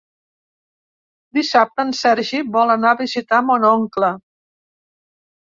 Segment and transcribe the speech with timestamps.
[1.37, 4.11] Dissabte en Sergi vol anar a visitar mon oncle.